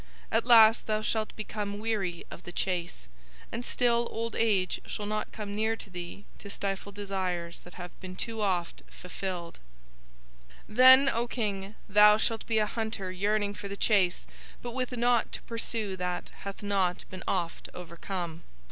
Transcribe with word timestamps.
At 0.31 0.47
last 0.47 0.87
thou 0.87 1.03
shalt 1.03 1.35
become 1.35 1.77
weary 1.77 2.25
of 2.31 2.41
the 2.41 2.51
chase, 2.51 3.07
and 3.51 3.63
still 3.63 4.07
old 4.09 4.35
age 4.35 4.81
shall 4.87 5.05
not 5.05 5.31
come 5.31 5.55
near 5.55 5.75
to 5.75 5.91
thee 5.91 6.25
to 6.39 6.49
stifle 6.49 6.91
desires 6.91 7.59
that 7.59 7.75
have 7.75 7.91
been 7.99 8.15
too 8.15 8.41
oft 8.41 8.81
fulfilled; 8.89 9.59
then, 10.67 11.07
O 11.07 11.27
King, 11.27 11.75
thou 11.87 12.17
shalt 12.17 12.47
be 12.47 12.57
a 12.57 12.65
hunter 12.65 13.11
yearning 13.11 13.53
for 13.53 13.67
the 13.67 13.77
chase 13.77 14.25
but 14.63 14.73
with 14.73 14.91
nought 14.93 15.31
to 15.33 15.41
pursue 15.43 15.95
that 15.95 16.29
hath 16.39 16.63
not 16.63 17.05
been 17.11 17.21
oft 17.27 17.69
overcome. 17.75 18.41